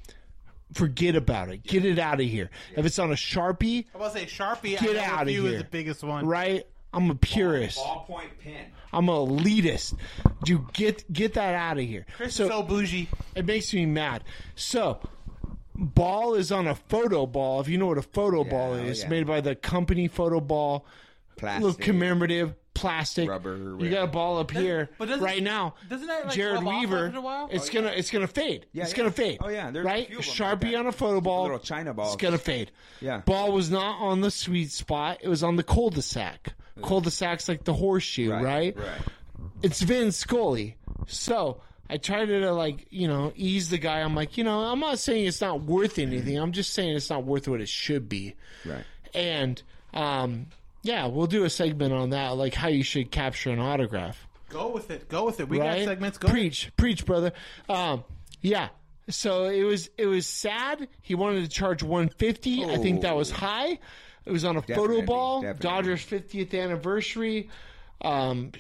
[0.73, 1.63] forget about it.
[1.63, 2.51] Get it out of here.
[2.77, 4.79] If it's on a Sharpie, I was say Sharpie.
[4.79, 5.45] Get know outta here.
[5.47, 6.27] is the biggest one.
[6.27, 6.67] right?
[6.97, 7.79] I'm a purist.
[7.79, 8.73] ballpoint pen?
[8.93, 9.99] I'm a elitist.
[10.45, 12.07] Dude, get get that out of here.
[12.17, 13.09] Chris is so bougie.
[13.35, 14.25] It makes me mad.
[14.55, 15.01] So,
[15.75, 17.61] ball is on a photo ball.
[17.61, 19.09] If you know what a photo ball oh, is, yeah.
[19.11, 20.87] made by the company photo ball.
[21.37, 21.65] Plastic.
[21.65, 23.29] Little commemorative plastic.
[23.29, 25.75] Rubber, You got a ball up here but doesn't- right now.
[25.91, 27.07] doesn't that, like, Jered Weaver?
[27.07, 27.49] after a while?
[27.51, 28.67] Oh, it's gonna it's gonna fade.
[28.73, 28.97] Yeah, it's yeah.
[28.97, 29.39] gonna fade.
[29.43, 30.07] Oh, yeah, there's right.
[30.07, 31.43] few Sharpie like on a photo ball.
[31.43, 32.07] Little China ball.
[32.07, 32.71] It's gonna fade.
[33.03, 33.19] Yeah.
[33.19, 35.19] Ball was not on the sweet spot.
[35.23, 36.55] It was on the cul-de-sac.
[36.83, 38.77] Cul-de-sac's like the horseshoe, right?
[38.77, 38.87] Right.
[39.63, 40.77] It's Vin Scully.
[41.07, 44.01] So I tried to like, you know, ease the guy.
[44.01, 46.39] I'm like, you know, I'm not saying it's not worth anything.
[46.39, 48.35] I'm just saying it's not worth what it should be.
[48.65, 48.85] Right.
[49.15, 49.63] And
[49.95, 50.47] um,
[50.83, 54.27] yeah, we'll do a segment on that, like how you should capture an autograph.
[54.49, 55.09] Go with it.
[55.09, 55.49] Go with it.
[55.49, 55.79] We right?
[55.79, 56.19] got segments.
[56.19, 56.29] Go.
[56.29, 57.33] preach, preach, brother.
[57.69, 58.05] Um,
[58.41, 58.69] yeah.
[59.09, 60.89] So it was it was sad.
[61.01, 62.65] He wanted to charge 150.
[62.65, 63.79] I think that was high.
[64.27, 65.43] It was on a photo ball.
[65.43, 65.63] definitely.
[65.63, 67.49] Dodgers 50th anniversary.
[68.03, 68.53] Um,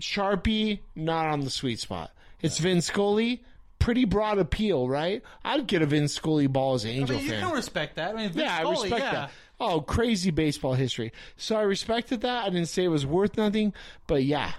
[0.00, 2.10] Sharpie not on the sweet spot.
[2.40, 3.42] It's Vin Scully.
[3.78, 5.22] Pretty broad appeal, right?
[5.44, 7.42] I'd get a Vin Scully ball as an I Angel mean, you fan.
[7.42, 8.10] can respect that.
[8.10, 9.12] I mean, Vince Yeah, I respect yeah.
[9.12, 9.30] that.
[9.60, 11.12] Oh, crazy baseball history.
[11.36, 12.44] So I respected that.
[12.46, 13.72] I didn't say it was worth nothing,
[14.06, 14.52] but yeah,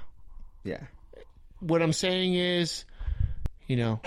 [0.64, 0.82] Yeah.
[1.60, 2.86] what I'm saying is,
[3.68, 4.00] you know,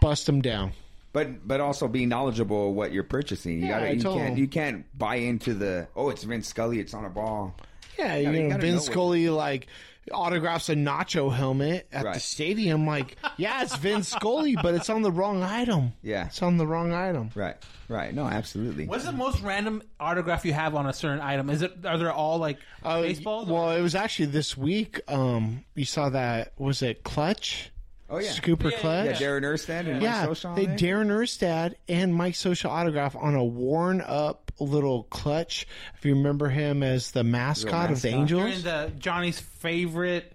[0.00, 0.72] bust them down.
[1.12, 3.60] But but also be knowledgeable of what you're purchasing.
[3.60, 4.38] You Yeah, gotta you told can't him.
[4.38, 7.54] you can't buy into the oh it's Vince Scully it's on a ball.
[7.98, 9.66] Yeah, You you, gotta- you know, gotta know what- Scully like
[10.12, 12.86] autographs a nacho helmet at the stadium.
[12.86, 15.92] Like, yeah, it's Vince Scully, but it's on the wrong item.
[16.02, 16.26] Yeah.
[16.28, 17.30] It's on the wrong item.
[17.34, 17.56] Right.
[17.88, 18.14] Right.
[18.14, 18.86] No, absolutely.
[18.86, 21.50] What's the most random autograph you have on a certain item?
[21.50, 21.84] Is it?
[21.84, 23.48] Are they all like Uh, baseballs?
[23.48, 25.00] Well, it was actually this week.
[25.08, 27.70] Um, you saw that was it Clutch?
[28.10, 28.30] Oh yeah.
[28.30, 29.20] Scooper Clutch.
[29.20, 30.66] Yeah, Darren Erstad and Yeah, Mike Scioscia on they?
[30.66, 35.66] Darren Erstad and Mike Scioscia autograph on a worn up little clutch.
[35.96, 38.28] If you remember him as the mascot, of the mascot.
[38.28, 38.62] During Angels.
[38.64, 40.34] the Johnny's favorite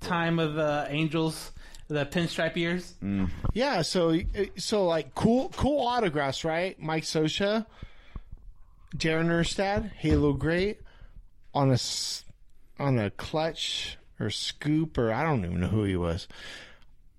[0.00, 1.50] time of the Angels,
[1.88, 2.94] the pinstripe years.
[3.02, 3.30] Mm.
[3.54, 4.18] Yeah, so
[4.56, 6.78] so like cool cool autographs, right?
[6.78, 7.64] Mike Scioscia,
[8.96, 10.80] Darren Erstad, Halo Great
[11.54, 12.24] on a s-
[12.78, 16.28] on a clutch or scoop or I don't even know who he was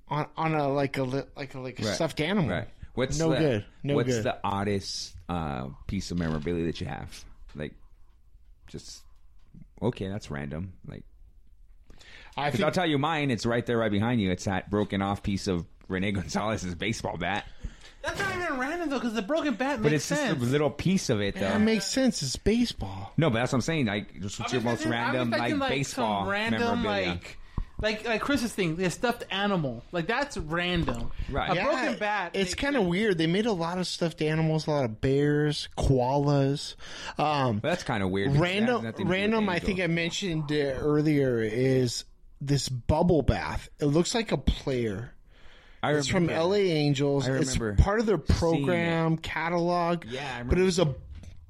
[0.07, 1.95] on on a like a like a like a Right.
[1.95, 2.49] stuffed animal.
[2.49, 2.67] Right.
[2.93, 3.65] What's no the, good.
[3.83, 4.23] No what's good.
[4.23, 7.25] the oddest uh, piece of memorabilia that you have?
[7.55, 7.73] Like,
[8.67, 9.03] just
[9.81, 10.73] okay, that's random.
[10.87, 11.03] Like,
[12.37, 13.31] I because I'll tell you mine.
[13.31, 14.31] It's right there, right behind you.
[14.31, 17.45] It's that broken off piece of Rene Gonzales's baseball bat.
[18.01, 20.69] That's not even random though, because the broken bat But makes it's just a little
[20.69, 21.41] piece of it, though.
[21.41, 22.21] That makes sense.
[22.21, 23.11] It's baseball.
[23.17, 23.87] no, but that's what I'm saying.
[23.87, 27.07] Like, just what's your most random, like, like, baseball some random memorabilia?
[27.13, 27.37] like.
[27.85, 31.11] Like like Chris's thing, the stuffed animal, like that's random.
[31.29, 31.51] Right.
[31.51, 32.31] A Yeah, broken bat.
[32.33, 32.89] It's makes kind of sense.
[32.89, 33.17] weird.
[33.19, 36.75] They made a lot of stuffed animals, a lot of bears, koalas.
[37.19, 38.31] Um, But that's kind of weird.
[38.33, 39.49] because it has random, nothing to do with random.
[39.49, 39.67] I Angel.
[39.67, 42.05] think I mentioned uh, earlier is
[42.41, 43.69] this bubble bath.
[43.79, 45.13] It looks like a player.
[45.83, 46.43] I It's from remember.
[46.55, 47.29] LA Angels.
[47.29, 50.05] I It's remember part of their seeing program catalog.
[50.09, 50.95] Yeah, I but it was a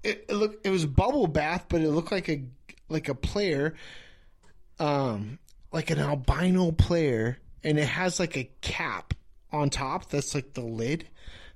[0.04, 2.44] it, it look it was bubble bath, but it looked like a
[2.90, 3.74] like a player,
[4.80, 5.40] um,
[5.76, 9.14] like an albino player, and it has like a cap
[9.52, 10.10] on top.
[10.10, 11.06] That's like the lid.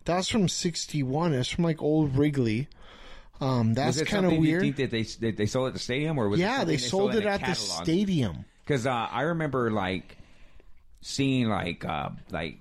[0.04, 1.34] That's from '61.
[1.34, 2.68] It's from like old Wrigley.
[3.40, 4.62] Um, that's kind of something you weird.
[4.62, 7.16] think that they that they sold at the stadium, or was yeah, something they sold
[7.16, 8.44] in it at the stadium.
[8.66, 10.18] Because uh, I remember like
[11.00, 12.60] seeing like uh, like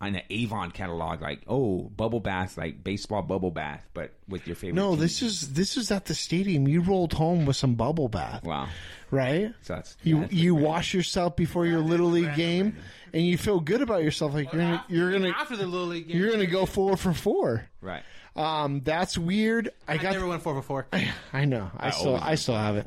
[0.00, 4.56] on the Avon catalog, like oh bubble bath, like baseball bubble bath, but with your
[4.56, 4.74] favorite.
[4.76, 5.00] No, team.
[5.00, 6.68] this is this is at the stadium.
[6.68, 8.44] You rolled home with some bubble bath.
[8.44, 8.68] wow.
[9.10, 9.52] right?
[9.62, 12.76] So that's You that's you wash yourself before your little league game,
[13.14, 14.34] and you feel good about yourself.
[14.34, 16.16] Like you're gonna you're gonna after the little league game.
[16.18, 17.66] you're gonna go four for four.
[17.80, 18.02] right.
[18.34, 19.70] Um, that's weird.
[19.88, 20.12] I I got.
[20.12, 20.86] never went four for four.
[21.32, 21.70] I know.
[21.78, 22.86] I, still I still have it.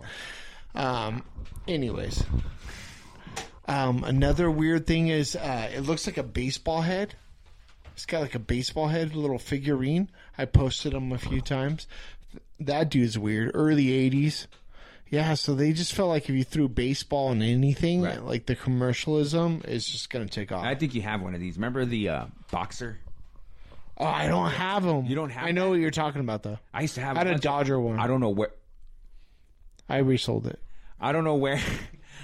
[0.76, 1.24] Um.
[1.68, 2.24] Anyways.
[3.70, 4.04] Um.
[4.04, 7.16] Another weird thing is, uh, it looks like a baseball head.
[7.94, 10.10] It's got like a baseball head, little figurine.
[10.38, 11.86] I posted them a few times.
[12.60, 13.52] That dude's weird.
[13.54, 14.48] Early '80s.
[15.10, 18.24] Yeah, so they just felt like if you threw baseball in anything, Right.
[18.24, 20.64] like the commercialism is just gonna take off.
[20.64, 21.56] I think you have one of these.
[21.58, 23.00] Remember the uh, boxer?
[23.98, 25.06] oh, I don't have them.
[25.08, 25.70] You don't have I know that?
[25.72, 26.60] what you're talking about though.
[26.74, 27.18] I used to have.
[27.18, 28.00] I had a Dodger one.
[28.00, 28.52] I don't know where.
[29.90, 30.60] I resold it.
[31.02, 31.60] I don't know where.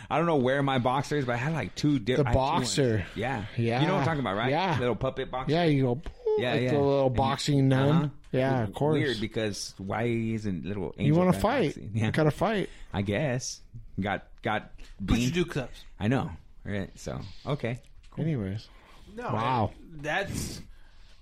[0.09, 1.99] I don't know where my boxer is, but I had like two.
[1.99, 2.31] different.
[2.33, 2.69] The I had two ones.
[2.69, 3.05] boxer.
[3.15, 3.45] Yeah.
[3.57, 3.81] Yeah.
[3.81, 4.49] You know what I'm talking about, right?
[4.51, 4.77] Yeah.
[4.79, 5.51] Little puppet boxer.
[5.53, 6.01] Yeah, you go.
[6.37, 6.71] Yeah, like yeah.
[6.71, 7.89] the little And you- boxing nun.
[7.89, 8.07] Uh-huh.
[8.31, 8.93] Yeah, It's of course.
[8.95, 11.67] Weird because why isn't little angel you want to fight?
[11.69, 11.91] boxing?
[11.93, 12.69] Yeah, gotta fight.
[12.93, 13.61] I guess
[13.99, 14.71] got got.
[14.99, 15.83] But you do cups.
[15.99, 16.31] I know.
[16.65, 16.89] Right.
[16.99, 17.79] So okay.
[18.17, 18.67] Anyways,
[19.15, 19.71] No, Wow.
[20.01, 20.61] that's.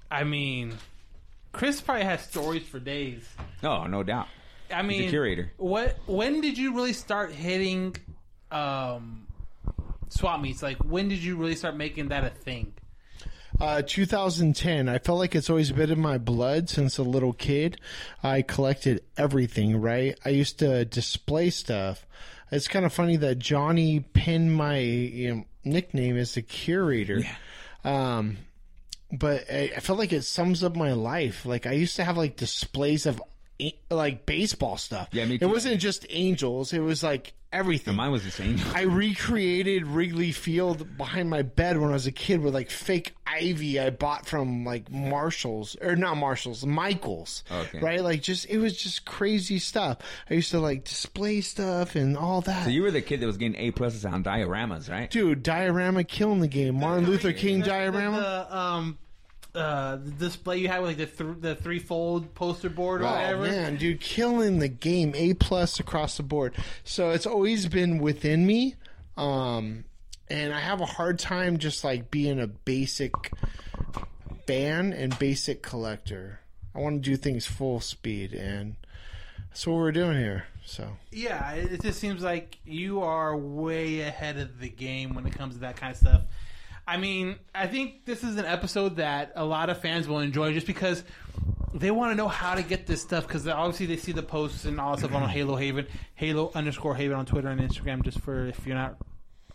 [0.10, 0.74] I mean,
[1.52, 3.28] Chris probably has stories for days.
[3.63, 4.28] Oh, no doubt.
[4.74, 5.52] I mean, curator.
[5.58, 5.98] What?
[6.08, 7.96] When did you really start hitting
[8.53, 9.27] um,
[10.09, 10.61] swap meets?
[10.61, 12.73] Like, when did you really start making that a thing?
[13.59, 14.89] uh, 2010.
[14.89, 17.79] I felt like it's always been in my blood since a little kid.
[18.21, 19.79] I collected everything.
[19.79, 20.17] Right.
[20.25, 22.05] I used to display stuff.
[22.51, 27.19] It's kind of funny that Johnny pinned my you know, nickname as the curator.
[27.19, 28.17] Yeah.
[28.17, 28.37] Um,
[29.11, 31.45] but I, I felt like it sums up my life.
[31.45, 33.21] Like I used to have like displays of
[33.89, 35.09] like baseball stuff.
[35.11, 36.73] Yeah, me It wasn't just Angels.
[36.73, 37.95] It was like everything.
[37.95, 38.59] Mine was the same.
[38.75, 43.15] I recreated Wrigley Field behind my bed when I was a kid with like fake
[43.25, 47.43] ivy I bought from like Marshalls or not Marshalls, Michaels.
[47.51, 47.79] Okay.
[47.79, 48.01] Right?
[48.03, 49.99] Like just it was just crazy stuff.
[50.29, 52.65] I used to like display stuff and all that.
[52.65, 55.09] So you were the kid that was getting A pluses on dioramas, right?
[55.09, 56.79] Dude, diorama killing the game.
[56.79, 58.47] Martin Luther King diorama.
[58.49, 58.97] The um,
[59.55, 63.11] uh, the display you had with like the th- the threefold poster board or Oh
[63.11, 63.41] whatever.
[63.43, 65.13] man, dude, killing the game.
[65.15, 66.55] A plus across the board.
[66.83, 68.75] So it's always been within me.
[69.17, 69.85] Um
[70.29, 73.13] and I have a hard time just like being a basic
[74.47, 76.39] fan and basic collector.
[76.75, 78.75] I want to do things full speed and
[79.49, 80.45] that's what we're doing here.
[80.65, 85.25] So Yeah, it it just seems like you are way ahead of the game when
[85.27, 86.21] it comes to that kind of stuff.
[86.86, 90.54] I mean, I think this is an episode that a lot of fans will enjoy
[90.54, 91.04] just because
[91.74, 94.65] they want to know how to get this stuff because obviously they see the posts
[94.65, 98.04] and all that stuff on Halo Haven, Halo underscore Haven on Twitter and Instagram.
[98.04, 98.98] Just for if you're not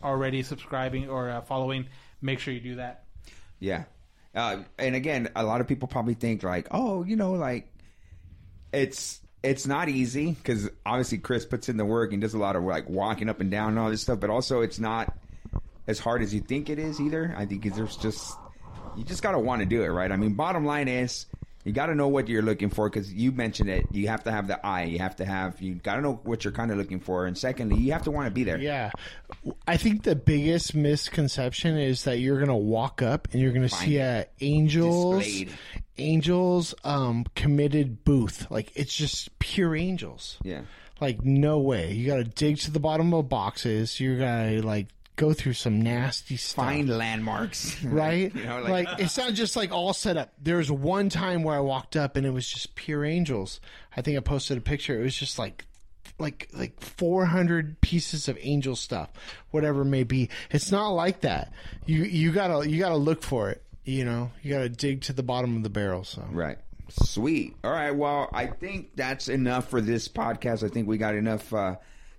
[0.02, 1.86] already subscribing or uh, following,
[2.22, 3.04] make sure you do that.
[3.58, 3.84] Yeah.
[4.34, 7.72] Uh, and again, a lot of people probably think like, oh, you know, like
[8.72, 12.56] it's it's not easy because obviously Chris puts in the work and does a lot
[12.56, 15.16] of like walking up and down and all this stuff, but also it's not
[15.88, 17.34] as hard as you think it is either.
[17.36, 18.36] I think there's just
[18.96, 20.12] you just got to want to do it, right?
[20.12, 21.26] I mean, bottom line is
[21.64, 23.86] you got to know what you're looking for because you mentioned it.
[23.90, 24.84] You have to have the eye.
[24.84, 27.36] You have to have you got to know what you're kind of looking for, and
[27.36, 28.58] secondly, you have to want to be there.
[28.58, 28.90] Yeah.
[29.66, 33.88] I think the biggest misconception is that you're to walk up and you're to Find
[33.88, 35.50] see a Angels Displayed.
[36.00, 38.50] Angels um committed booth.
[38.50, 40.38] Like it's just pure Angels.
[40.42, 40.62] Yeah.
[41.00, 41.92] Like no way.
[41.92, 44.00] You got to dig to the bottom of boxes.
[44.00, 44.88] You got to like
[45.18, 46.64] go through some nasty stuff.
[46.64, 47.82] Find landmarks.
[47.84, 48.34] right?
[48.34, 50.32] You know, like, like- it's not just like all set up.
[50.40, 53.60] There was one time where I walked up and it was just pure angels.
[53.94, 54.98] I think I posted a picture.
[54.98, 55.66] It was just like
[56.18, 59.10] like like 400 pieces of angel stuff,
[59.50, 60.30] whatever it may be.
[60.50, 61.52] It's not like that.
[61.84, 64.30] You you got to you got to look for it, you know.
[64.42, 66.24] You got to dig to the bottom of the barrel, so.
[66.30, 66.58] Right.
[66.90, 67.54] Sweet.
[67.62, 67.90] All right.
[67.90, 70.64] Well, I think that's enough for this podcast.
[70.64, 71.76] I think we got enough uh,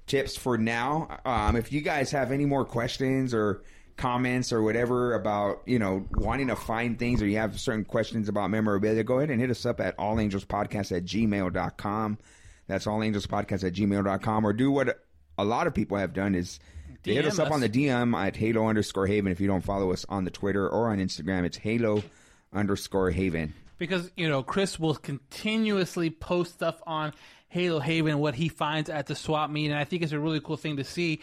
[0.10, 1.20] tips for now.
[1.24, 3.62] Um, if you guys have any more questions or
[3.96, 8.28] comments or whatever about, you know, wanting to find things or you have certain questions
[8.28, 12.18] about memorabilia, go ahead and hit us up at allangelspodcast at gmail.com.
[12.68, 14.46] That's allangelspodcast at gmail.com.
[14.46, 15.00] Or do what
[15.38, 16.60] a lot of people have done is
[17.04, 19.32] they hit DM us up on the DM at Halo underscore Haven.
[19.32, 22.04] If you don't follow us on the Twitter or on Instagram, it's Halo
[22.52, 23.54] underscore Haven.
[23.78, 27.14] because you know Chris will continuously post stuff on
[27.50, 30.40] Halo Haven what he finds at the swap meet, and I think it's a really
[30.40, 31.22] cool thing to see.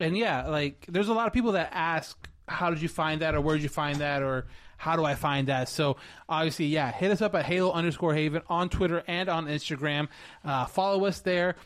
[0.00, 3.34] And yeah, like there's a lot of people that ask, "How did you find that?"
[3.34, 4.46] or "Where did you find that?" or
[4.76, 5.96] "How do I find that?" So
[6.28, 10.08] obviously, yeah, hit us up at Halo underscore Haven on Twitter and on Instagram.
[10.44, 11.56] Uh, follow us there.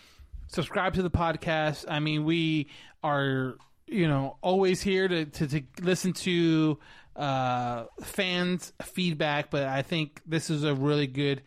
[0.48, 1.86] Subscribe to the podcast.
[1.88, 2.68] I mean, we
[3.02, 6.78] are you know always here to to, to listen to
[7.16, 11.42] uh, fans' feedback, but I think this is a really good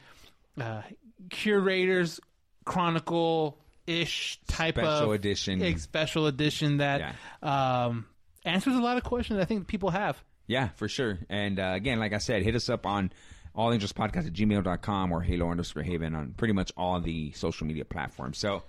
[0.60, 0.82] uh,
[1.30, 2.20] curators
[2.68, 3.58] chronicle
[3.88, 5.78] ish type Special of edition.
[5.80, 8.06] special edition that um,
[8.46, 10.22] answers a lot of questions I think people have.
[10.46, 11.18] Yeah, for sure.
[11.30, 13.12] And uh, again, like I said, hit us up on
[13.56, 17.66] all angels podcast at gmail.com or halo underscore haven on pretty much all the social
[17.66, 18.38] media platforms.
[18.38, 18.64] So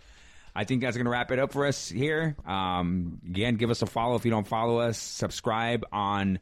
[0.57, 2.36] I think that's going to wrap it up for us here.
[2.46, 4.99] Um, again, give us a follow if you don't follow us.
[4.99, 6.38] Subscribe on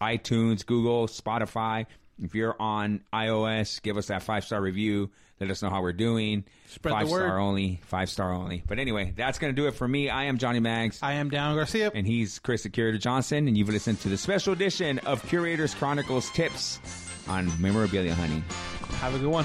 [0.00, 1.86] iTunes, Google, Spotify.
[2.22, 5.10] If you're on iOS, give us that five star review.
[5.40, 6.44] Let us know how we're doing.
[6.68, 7.26] Spread the five word.
[7.26, 7.80] star only.
[7.86, 8.62] Five star only.
[8.66, 10.08] But anyway, that's going to do it for me.
[10.08, 11.00] I am Johnny Mags.
[11.02, 11.90] I am Dan Garcia.
[11.94, 13.48] And he's Chris the Curator Johnson.
[13.48, 16.78] And you've listened to the special edition of Curators Chronicles Tips
[17.28, 18.42] on Memorabilia Hunting.
[19.00, 19.44] Have a good one.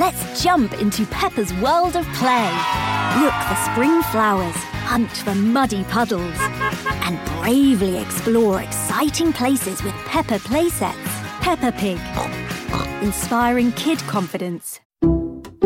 [0.00, 2.50] Let's jump into Peppa's world of play.
[3.20, 4.56] Look for spring flowers,
[4.88, 6.38] hunt for muddy puddles,
[7.04, 10.94] and bravely explore exciting places with Peppa playsets.
[11.42, 12.00] Peppa Pig,
[13.02, 14.80] inspiring kid confidence.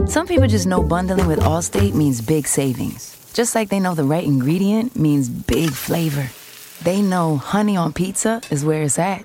[0.06, 3.16] Some people just know bundling with Allstate means big savings.
[3.34, 6.28] Just like they know the right ingredient means big flavor.
[6.82, 9.24] They know honey on pizza is where it's at,